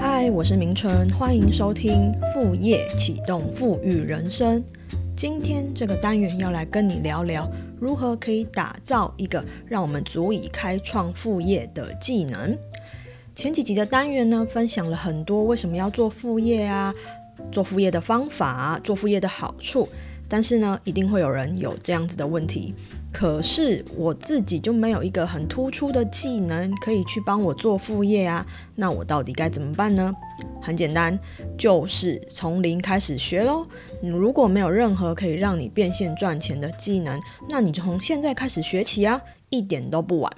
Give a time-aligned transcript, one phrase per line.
[0.00, 4.62] 嗨，我是明春，欢迎收听副业启动富裕人生。
[5.16, 7.50] 今天这个单元要来跟你聊聊，
[7.80, 12.56] 如何可以打造一个让我们足以开创副业的技能。
[13.34, 16.92] 前几集的单元呢，分享了很多为什么要做副业啊，
[17.50, 19.88] 做副业的方法，做副业的好处。
[20.32, 22.74] 但是呢，一定会有人有这样子的问题。
[23.12, 30.10] 可是我自己就没有一个很突出的技能可以去帮我做副业啊，那我到底该怎么办呢？
[30.62, 31.18] 很简单，
[31.58, 33.66] 就是从零开始学喽。
[34.00, 40.32] 你如果没有任何可以让你变现赚钱的技能，那你从现在开始学起啊，一点都不晚。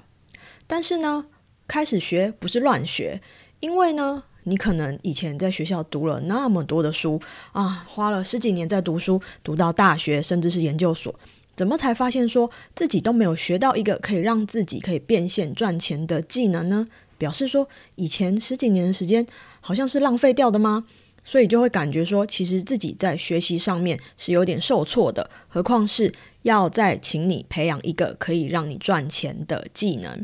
[0.67, 1.27] 但是呢，
[1.69, 3.21] 开始学不是乱学，
[3.61, 4.23] 因为呢。
[4.45, 11.13] 你可能以前在学校读了那么多的书啊，花了十几年在读书，读到大学甚至是研究所，
[11.55, 16.87] 怎么才发现说自己都没有学到一个可以让自己可以变现赚钱的技能呢？
[17.17, 19.25] 表示说以前十几年的时间
[19.61, 20.85] 好像是浪费掉的吗？
[21.23, 26.11] 所以就会感觉说，其实自己在学习上面是有点受挫的，何况是
[26.43, 30.23] 要再请你培养一个可以让你赚钱的技能。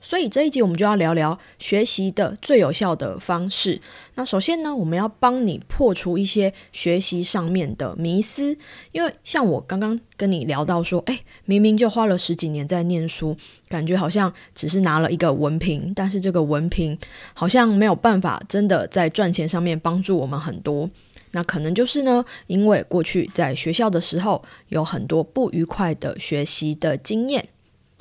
[0.00, 3.80] 所以这一集我们就要聊聊学习的最有效的方式。
[4.14, 8.56] 那首先呢，我们要帮你破除一些学习上面的迷思。
[8.92, 13.36] 因为像我刚刚跟你聊到说，哎，明明就花了十几年在念书，
[13.68, 16.98] 感觉好像只是拿了一个文凭，但是这个文凭
[17.34, 20.88] 好像没有办法真的在赚钱上面帮助我们很多。
[21.32, 27.48] 那可能就是呢，因为过去在学校的时候有很多不愉快的学习的经验。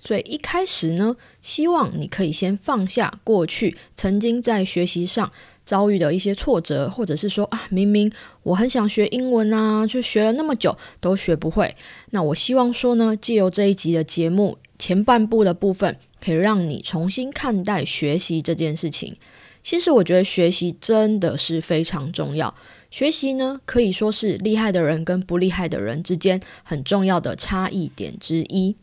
[0.03, 5.31] 所以一开始呢，希望你可以先放下过去曾经在学习上
[5.65, 8.11] 遭遇的一些挫折，或者是说啊，明明
[8.43, 11.75] 我很想学英文啊，就学了那么久都学不会。
[12.11, 19.15] 那我希望说呢，借由这一集的节目前半部的部分，可以让你重新看待学习这件事情。
[19.61, 22.55] 其实我觉得学习真的是非常重要，
[22.89, 28.75] 学习呢可以说是厉害的人跟不厉害的人之间很重要的差异点之一。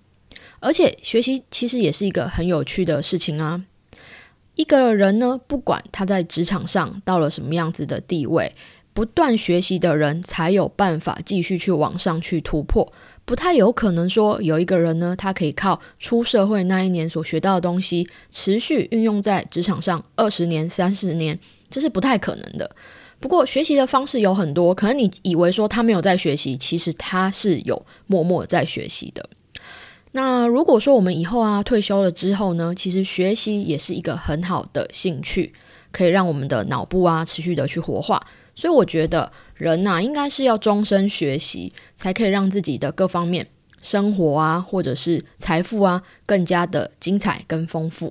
[0.60, 3.64] 而且学习其实也是一个很有趣的事情啊。
[4.54, 8.54] 一个人呢，不管他在职场上到了什么样子的地位，
[8.94, 12.90] 不断学习的人才有办法继续去往上去突破。
[13.26, 21.38] 不太有可能说有一个人呢，他可以靠出社会那一年所学到的东西，持续运用在职场上二十年、三十年，
[21.68, 22.70] 这是不太可能的。
[23.18, 29.28] 不过学习的方式有很多，可能你以为说他没有在学习，其实他是有默默在学习的。
[30.16, 35.52] 那如果说我们以后啊退休了之后呢，其实学习也是一个很好的兴趣，
[35.92, 38.26] 可以让我们的脑部啊持续的去活化。
[38.54, 43.46] 所以我觉得人呐应该是要终身学习，才可以让自己的各方面
[43.82, 48.10] 生活啊或者是财富啊更加的精彩跟丰富。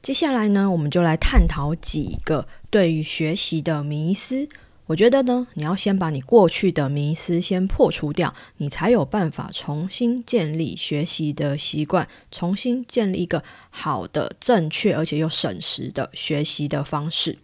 [0.00, 4.48] 接下来呢，我们就来探讨几个对于学习的迷思。
[4.88, 17.36] 我觉得呢，你要先把你过去的迷思先破除掉，你才有办法重新建立学习的习惯，重新建立一个好的、正确而且又省时的学习的方式。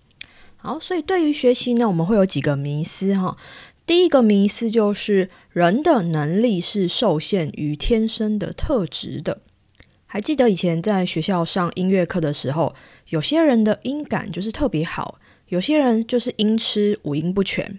[0.56, 3.36] 好，所以对于学习呢，我们会有几个迷思哈。
[3.84, 9.42] 第一个迷思就是人的能力是受限于天生的特质的。
[10.06, 12.74] 还记得以前在学校上音乐课的时候，
[13.08, 15.18] 有些人的音感就是特别好。
[15.48, 17.78] 有些人就是音痴五音不全，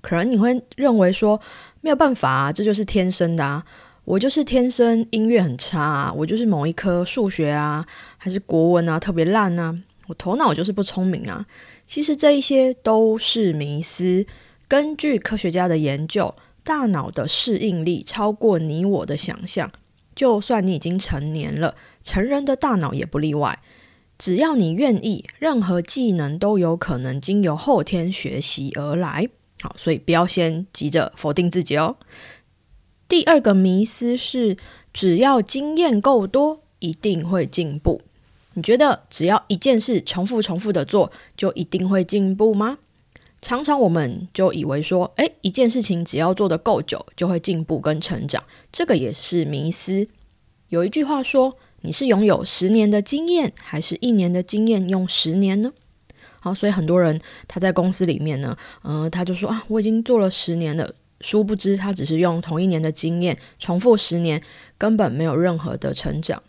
[0.00, 1.40] 可能你会认为说
[1.80, 3.64] 没有办法啊，这就是天生的啊，
[4.04, 7.86] 我就是天生音乐很差啊，我就是某一科数学啊
[8.16, 9.78] 还是国文啊特别烂啊，
[10.08, 11.46] 我头脑就是不聪明啊。
[11.86, 14.24] 其实这一些都是迷思。
[14.66, 16.34] 根据科学家的研究，
[16.64, 19.70] 大脑的适应力超过你我的想象，
[20.14, 23.58] 就算你已经成年了，成人的大脑也不例外。
[24.22, 29.28] 只要你愿意，任何技能都有可能经由后天学习而来。
[29.60, 31.96] 好，所以不要先急着否定自己哦。
[33.08, 34.56] 第二个迷思是，
[34.92, 38.00] 只要经验够多，一定会进步。
[38.54, 42.78] 你觉得只要一件事重复重复的做，就一定会进步吗？
[43.40, 50.06] 常常我们就以为说，诶，一件事情只要做的够久，就会进步跟成长，这个也是迷思。
[50.68, 51.56] 有一句话说。
[51.82, 55.72] 你是拥有十年的经验，还是一年的经验用十年呢？
[56.40, 64.42] 好，所以很多人他在公司里面呢，嗯，他就说啊，我已经做了十年了，殊不知他只是用同一年的经验重复十年，
[64.78, 66.42] 根本没有任何的成长。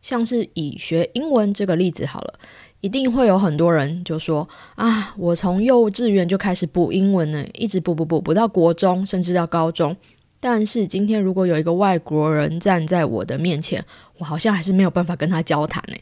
[0.00, 2.34] 像是以学英文这个例子好了，
[2.80, 9.96] 一定会有很多人就说啊，我从幼稚园就开始补英文呢，一直补补补补到国中，甚至到高中。
[10.40, 13.84] 但是今天如果有一个外国人站在我的面前，
[14.18, 15.96] 我好像还是没有办法跟他交谈呢。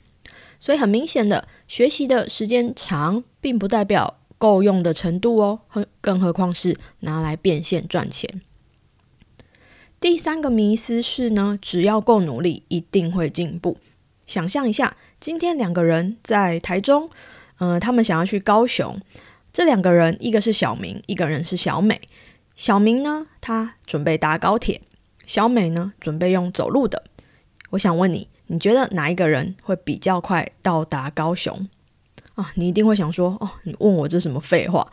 [0.59, 5.61] 所以很明显的，学习的时间长，并不代表够用的程度哦，
[6.01, 8.41] 更何况是拿来变现赚钱。
[9.99, 13.79] 第三个迷思是呢，只要够努力，一定会进步。
[14.27, 17.09] 想象一下，今天两个人在台中，
[17.59, 18.99] 嗯，他们想要去高雄。
[19.53, 21.99] 这两个人，一个是小明，一个人是小美。
[22.57, 24.81] 小明呢，他准备搭高铁；
[25.27, 27.05] 小美呢，准备用走路的。
[27.69, 31.69] 我想问你，你觉得哪一个人会比较快到达高雄
[32.35, 32.51] 啊？
[32.55, 34.91] 你一定会想说，哦，你问我这什么废话？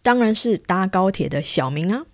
[0.00, 2.06] 当然是搭高铁的小明啊。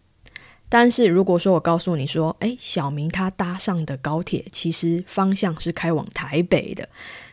[0.68, 6.88] 但是如果说我告诉你说，诶，小明他搭上的高铁其实方向是开往台北的，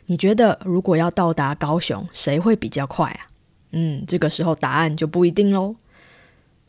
[0.06, 3.26] 你觉得如果要到达高雄，谁会比较快啊？
[3.72, 5.76] 嗯，这个时候答案就不一定喽。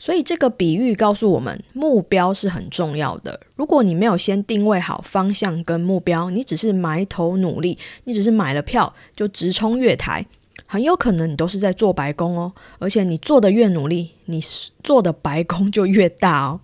[0.02, 3.38] 所以这个比喻告诉我们，目标是很重要的。
[3.54, 10.26] 如果你没有先定位好方向跟目标，你只是埋头努力，你只是买了票就直冲月台，
[10.66, 12.52] 很有可能你都是在做白工哦。
[12.80, 14.42] 而且你做的越努力，你
[14.82, 16.60] 做的白工就越大哦。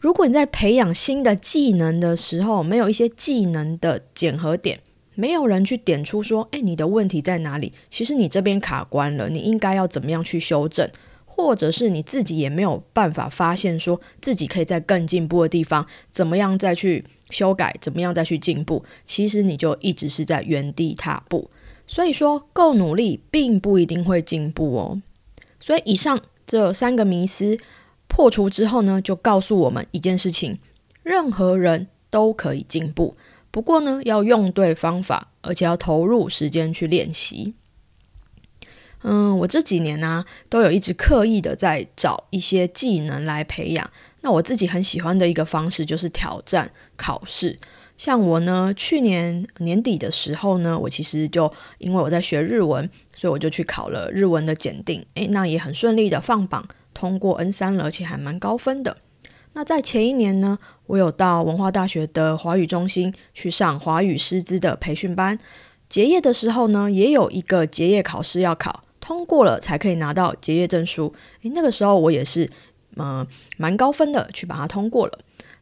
[0.00, 4.80] 如果你在培养新的技能的时候，没有一些技能的检核点。
[5.14, 7.74] 没有人去点出说，哎，你的问题在哪里？
[7.90, 10.90] 其实你这边卡关了，你应该要怎么样去修正？
[11.36, 17.76] 或者是你自己也没有办法发现，说自己可以在更进步的地方，怎么样再去修改？
[17.78, 18.82] 怎么样再去进步？
[19.04, 21.50] 其实你就一直是在原地踏步。
[21.86, 25.02] 所以说，够努力并不一定会进步哦。
[25.60, 27.58] 所以以上这三个迷思
[28.08, 30.58] 破除之后呢，就告诉我们一件事情：
[31.02, 33.14] 任何人都可以进步。
[33.50, 37.54] 不过呢，要用对方法，而且要投入时间去练习。
[39.08, 43.88] 嗯，我这几年呢，都有一直刻意的在找一些技能来培养。
[44.22, 47.56] 那我自己很喜欢的一个方式就是挑战考试。
[47.96, 55.06] 像我呢，去年年底的时候呢，我其实就因为我在学日文，所以我就去考了日文的检定。
[55.14, 58.96] 诶，那也很顺利的放榜通过 N 三了，而且还蛮高分的。
[59.52, 65.38] 那在前一年呢，我有到文化大学的华语中心去上华语师资的培训班。
[65.88, 71.14] 结业的时候呢，也有一个结业考试要考，通过了才可以拿到结业证书。
[71.42, 72.50] 诶，那个时候我也是，
[72.96, 73.24] 嗯，
[73.56, 75.16] 蛮高分的，去把它通过了。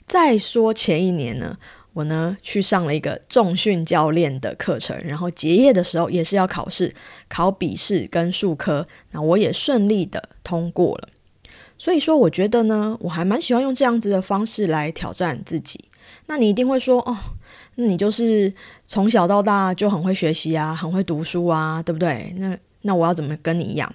[0.07, 1.59] 再说前一年呢，
[1.93, 6.95] 我呢去上了一个重训教练的课程，然后结业的时候也是要考试，
[7.29, 11.09] 考笔试跟数科，那我也顺利的通过了。
[11.77, 15.79] 所以说，我觉得呢，我还蛮喜欢用这样子的方式来挑战自己。
[16.27, 17.15] 那你一定会说，哦，
[17.75, 18.51] 那你就是
[18.87, 22.35] 从小到大就很会学习啊，很会读书啊，对不对？
[22.39, 23.95] 那那我要怎么跟你一样？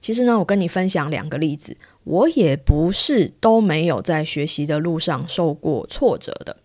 [0.00, 6.56] 其实呢，我跟你分享两个例子，我也不是都没有在学习的路上受过挫折的。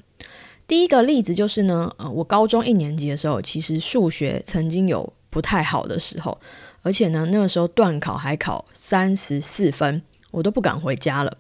[0.68, 6.38] 第一个例子就是呢，呃，我高中一年级的时候，其实数学曾经有不太好的时候，
[6.82, 10.02] 而且呢，那个时候段考还考三十四分。
[10.32, 11.38] 我都不敢回家了。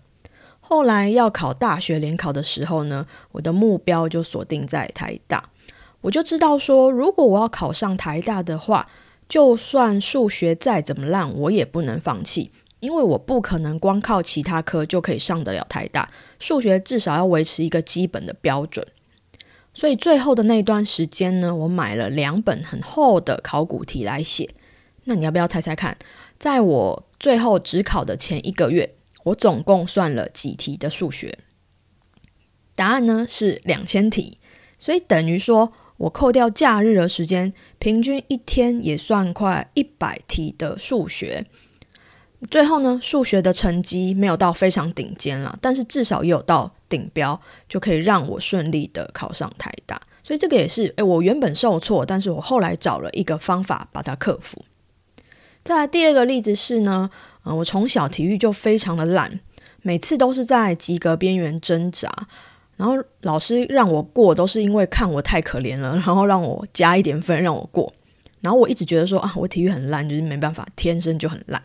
[0.61, 5.49] 后来要考大学联考的时候呢，我的目标就锁定在台大。
[6.01, 8.87] 我就知道说，如果我要考上台大的话，
[9.27, 16.09] 就算数学再怎么烂，我也不能放弃，因为我不可能光靠其他科就可以上得了台大。
[16.39, 18.85] 数学至少要维持一个基本的标准。
[19.73, 24.49] 所以最后的那段时间呢，我买了两本很厚的考古题来写。
[25.03, 25.97] 那你要不要猜猜看？
[26.39, 31.37] 在我最后只考的前一个月，我总共算了几题的数学？
[32.75, 34.37] 答案呢是两千题，
[34.79, 41.45] 所以等于说我扣掉假日的时间，平均一天也算快一百题的数学。
[42.51, 49.99] 最后呢，数学的成绩没有到非常顶尖了，但是至少也有到顶标，就可以让我顺利的考上台大。
[50.23, 54.63] 所以这个也是，诶，我原本受挫，但是我后来找了一个方法把它克服。
[55.63, 57.09] 再来第二个例子是呢，
[57.43, 59.39] 嗯，我从小体育就非常的烂，
[59.81, 62.27] 每次都是在及格边缘挣扎，
[62.77, 67.93] 然后老师让我过都是因为看我太可怜了， 然后让我加一点分让我过，
[68.39, 71.61] 然后我一直觉得说啊，我体育很烂，就是没办法，天生就很烂。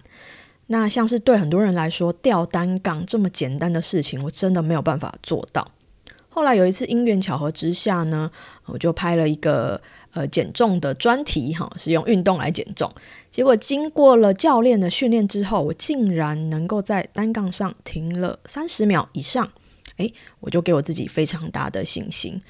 [0.66, 5.68] 那像是对很多人来说，吊单杠这么简单的事情，我真的没有办法做到。
[6.28, 8.30] 后来有一次因缘巧合之下呢，
[8.64, 9.80] 我就拍了一个。
[10.14, 12.92] 呃，减重的专题哈，是用运动来减重。
[13.30, 19.50] 结果经过了教练的训练之后，我竟然能够在单杠上停了三十秒以上。
[19.96, 22.40] 诶，我就给我自己非常大的信心。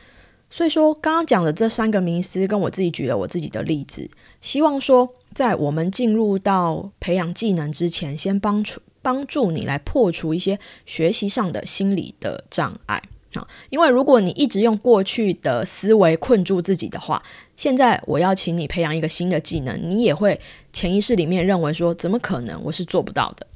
[0.50, 4.10] 所以说，刚刚讲的这三个名师，跟我自己举了我自己的例子，
[4.42, 13.02] 希望说，在我们进入到培养技能之前，先帮助帮助你来破除一些学习上的心理的障碍。
[13.32, 17.22] 啊，因为如果你一直用过去的思维困住自己的话，
[17.56, 20.38] 现在我要请你培养一个新的技能，你也会
[20.70, 23.46] 潜意识里面认为说，怎么可能我是做不到的。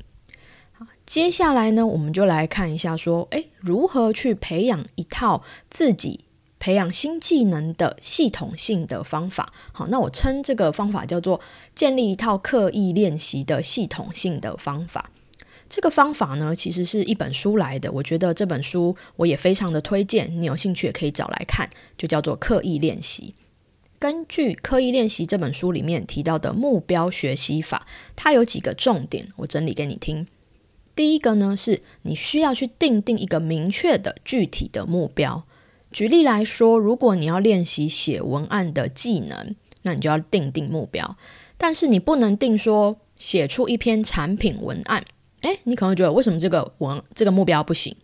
[1.07, 6.25] 接下来呢，我们就来看一下说，诶，如何去培养一套自己
[6.59, 9.53] 培养新技能的系统性的方法。
[9.73, 11.41] 好，那我称这个方法叫做
[11.77, 15.11] 建立一套刻意练习的系统性的方法。
[15.69, 17.91] 这个方法呢，其实是一本书来的。
[17.93, 23.35] 我觉得这本书我也非常的推荐，你有兴趣也可以找来看，就叫做《刻意练习》。
[23.99, 27.87] 根据《刻意练习》这本书里面提到的目标学习法，
[28.17, 30.27] 它有几个重点，我整理给你听。
[30.97, 35.45] 第一个呢，是你需要去定定一个明确的具体的目标。
[35.93, 41.17] 举例来说，如果你要练习写文案的技能，那你就要定定目标。
[41.59, 45.05] 但是你不能定说写出一篇产品文案。
[45.43, 47.95] 诶，你可能觉得为什么这个文这个目标不行？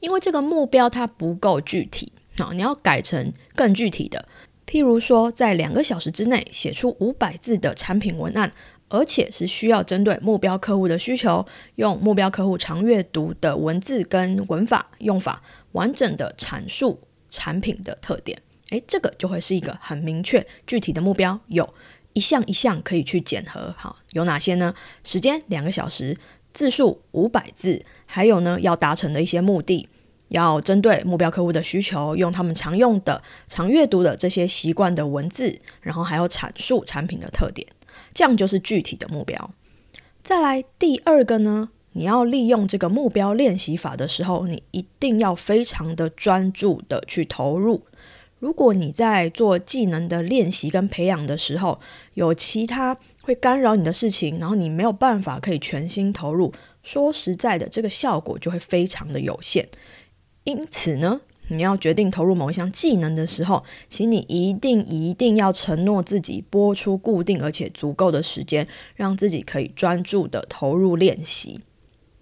[0.00, 2.50] 因为这个目标它不够具体啊！
[2.52, 4.28] 你要改成更具体的，
[4.66, 8.52] 譬如说，在两个小时之内写出五百字的产品文案，
[8.94, 18.40] 而且是需要针对目标客户的需求，用目标客户常阅读的文字跟文法用法，完整的阐述产品的特点。
[18.70, 21.68] 诶，这个就会是一个很明确具体的目标，有
[22.12, 23.74] 一项一项可以去检核。
[23.76, 24.72] 好，有哪些呢？
[25.02, 26.16] 时间两个小时。
[26.52, 29.88] 字数五百字，还有呢，要达成的一些目的，
[30.28, 37.66] 要针对目标客户的需求，用他们常用的、常阅读的这些习惯的文字，然后还要阐述产品的特点，
[38.14, 39.50] 这样就是具体的目标。
[40.22, 47.82] 再来第二个呢，你要利用这个目标练习法的时候，你一定要非常的专注的去投入。
[48.38, 51.80] 如果你在做技能的练习跟培养的时候，
[52.14, 52.96] 有其他。
[53.26, 56.52] 会干扰你的事情，然后你没有办法可以全心投入。
[56.82, 59.66] 说实在的，这个效果就会非常的有限。
[60.42, 71.60] 因此呢，你要决定投入某一项技能的时候，请你一定一定要承诺自己播出固定而且足够的时间，让自己可以专注的投入练习。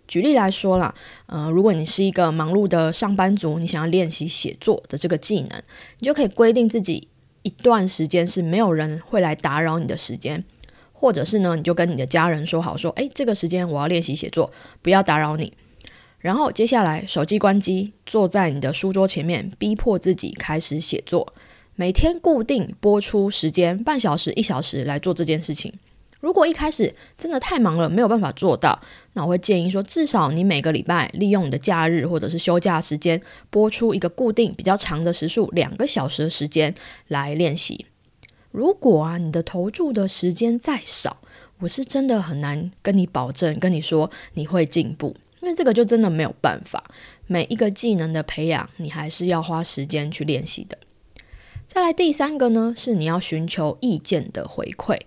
[0.08, 0.94] 举例来说啦，
[1.26, 5.62] 呃，如果你是一个忙碌的上班族，你想要练习写作的这个技能，
[6.00, 7.08] 你就可以规定自己
[7.42, 10.44] 一段时间是没有人会来打扰你的时间。
[10.92, 14.52] 或者是呢，你就跟你的家人说好，说，诶，这个时间我要练习写作，
[14.82, 15.52] 不要打扰你。
[16.22, 21.34] 然后接下来手机关机，坐在你的书桌前面，逼迫自己开始写作。
[21.74, 25.72] 每天固定播出时间，半小时、一小时来做这件事情。
[26.20, 28.80] 如果一开始真的太忙了，没有办法做到，
[29.14, 36.72] 那我会建议说，至少你每个礼拜利用你的假日或者是休假时间，播出一个固定比较长的时数，两个小时的时间
[37.08, 37.86] 来练习。
[38.52, 41.16] 如果啊，你的投注的时间再少，
[41.58, 46.82] 我是真的很难跟你保证，跟你说你会进步，因为这个就真的没有办法。
[47.26, 50.78] 每一个技能的培养，你还是要花时间去练习的。
[51.66, 54.98] 再来第三个呢，是你要寻求意见的回馈。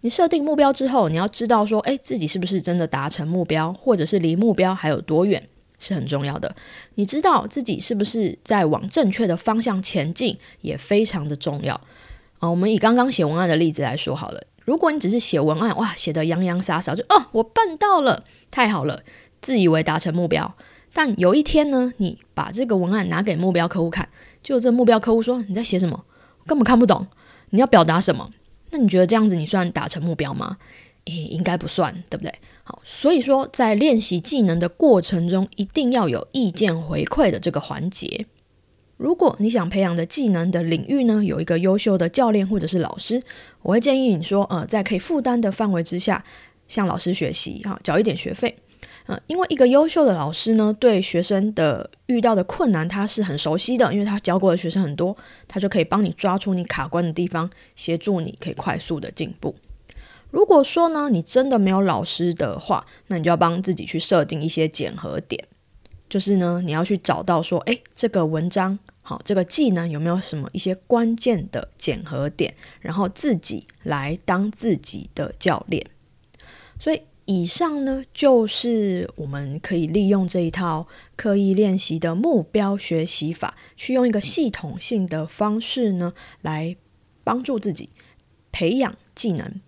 [0.00, 5.42] 你设定目标之后，你要知道说，诶，自己是不是真的达成目标，或者是离目标还有多远，
[5.78, 6.54] 是很重要的。
[6.94, 11.74] 你知道自己是不是在往正确的方向前进，也非常的重要。
[12.38, 14.40] 啊我们以刚刚写文案的例子来说好了。
[14.64, 19.02] 如果你只是写文案，哇，写的洋洋洒洒，就哦，我办到了，太好了，
[19.44, 20.56] 自以为达成目标。
[20.92, 24.08] 但有一天呢，你把这个文案拿给目标客户看，
[24.42, 26.04] 就这目标客户说你在写什么，
[26.46, 27.06] 根本看不懂，
[27.50, 28.30] 你要表达什么？
[28.70, 30.56] 那你觉得这样子你算达成目标吗？
[31.04, 32.32] 诶，应该不算，对不对？
[32.62, 38.26] 好，所以说在练习技能的过程中，一定要有意见回馈的这个环节。
[38.96, 43.22] 如果你想培养的技能的领域呢，有一个优秀的教练或者是老师，
[43.62, 46.24] 我会建议你说，呃，在可以负担的范围之下，
[46.68, 48.56] 向老师学习，哈，缴一点学费，
[49.06, 55.14] 嗯，因为一个优秀的老师呢，对学生的遇到的困难他是很熟悉的，因为他教过的学生很多，
[55.46, 59.54] 他就可以帮你抓出你卡关的地方，协助你可以快速的进步。
[60.30, 65.46] 如果说呢，你真的没有老师的话，那你就要帮自己去设定一些检核点。
[66.08, 75.84] 就是呢，你要去找到说，诶，这个文章好，这个技能有没有什么一些关键的检核点，然后自己来当自己的教练。
[76.80, 86.12] 所以以上呢，就是我们可以利用这一套刻意练习的目标学习法，去用一个系统性的方式呢，
[86.42, 86.76] 来
[87.22, 87.90] 帮助自己
[88.52, 89.60] 培养技能。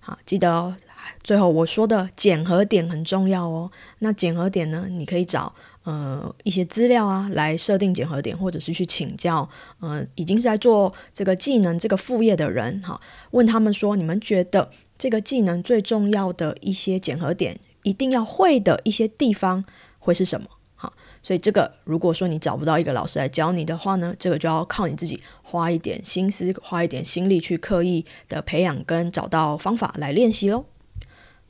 [0.00, 0.76] 好，记得哦
[1.22, 3.70] 最后我说的检核点很重要哦。
[4.00, 5.54] 那检核点呢，你可以找。
[5.84, 9.48] 呃，一些资料啊，来设定检核点，或者是去请教，
[9.78, 19.64] 呃，已经是在做这个技能这个副业的人，哈，问他们说，你们觉得这个技能最重要的一些检核点，一定要会的一些地方
[19.98, 20.46] 会是什么？
[20.74, 30.66] 好，所以这个如果说你找不到一个老师来教你的话呢，这个就要靠你自己花一点心思、花一点心力去刻意的培养跟找到方法来练习喽。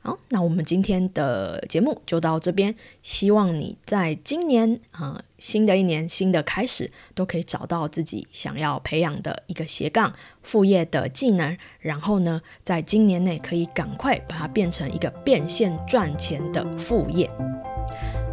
[0.07, 2.73] 好，那我们今天的节目就到这边。
[3.01, 17.29] 希望你在今年啊，新的一年新的开始，都可以找到自己想要培养的一个斜杠副业的技能，然后呢，在今年内可以赶快把它变成一个变现赚钱的副业。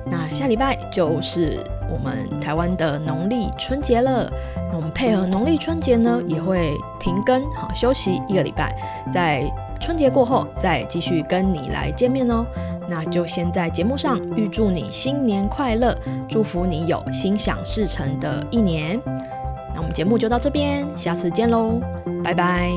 [0.07, 1.59] 那下礼拜就是
[1.90, 4.33] 我们台湾的农历春节了，
[4.71, 8.73] 那我们配合农历春节呢，也会停更，好休息一个礼拜，
[9.12, 9.52] 在。
[9.85, 12.43] 春节过后再继续跟你来见面哦，
[12.88, 15.95] 那就先在节目上预祝你新年快乐，
[16.26, 18.99] 祝福你有心想事成的一年。
[19.75, 21.79] 那我们节目就到这边，下次见喽，
[22.25, 22.71] 拜拜。